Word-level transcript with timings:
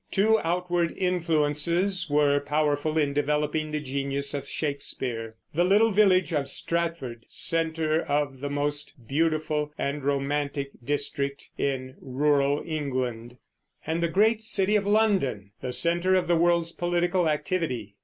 Two 0.09 0.39
outward 0.43 0.97
influences 0.97 2.09
were 2.09 2.39
powerful 2.39 2.97
in 2.97 3.13
developing 3.13 3.69
the 3.69 3.79
genius 3.79 4.33
of 4.33 4.47
Shakespeare, 4.47 5.35
the 5.53 5.63
little 5.63 5.91
village 5.91 6.33
of 6.33 6.47
Stratford, 6.49 7.23
center 7.29 8.01
of 8.01 8.39
the 8.39 8.49
most 8.49 8.95
beautiful 9.07 9.71
and 9.77 10.03
romantic 10.03 10.71
district 10.83 11.51
in 11.55 11.97
rural 12.01 12.63
England, 12.65 13.37
and 13.85 14.01
the 14.01 14.07
great 14.07 14.41
city 14.41 14.75
of 14.75 14.87
London, 14.87 15.51
the 15.61 15.71
center 15.71 16.15
of 16.15 16.27
the 16.27 16.35
world's 16.35 16.71
political 16.71 17.29
activity. 17.29 17.93